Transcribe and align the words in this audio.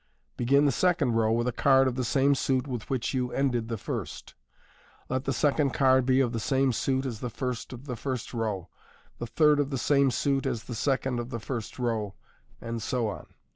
Begin 0.35 0.65
the 0.65 0.71
second 0.71 1.11
row 1.11 1.31
with 1.31 1.47
a 1.47 1.51
card 1.51 1.87
of 1.87 1.93
the 1.93 2.03
same 2.03 2.33
suit 2.33 2.65
with 2.65 2.89
which 2.89 3.13
you 3.13 3.31
ended 3.31 3.67
the 3.67 3.77
first, 3.77 4.33
let 5.09 5.25
the 5.25 5.31
second 5.31 5.75
card 5.75 6.07
be 6.07 6.21
of 6.21 6.31
the 6.31 6.39
same 6.39 6.73
suit 6.73 7.05
as 7.05 7.19
the 7.19 7.29
first 7.29 7.71
of 7.71 7.85
the 7.85 7.95
first 7.95 8.33
row, 8.33 8.67
the 9.19 9.27
third 9.27 9.59
of 9.59 9.69
the 9.69 9.77
same 9.77 10.09
suit 10.09 10.47
as 10.47 10.63
the 10.63 10.73
second 10.73 11.19
of 11.19 11.29
the 11.29 11.39
first 11.39 11.77
row, 11.77 12.15
and 12.59 12.81
so 12.81 13.09
on. 13.09 13.27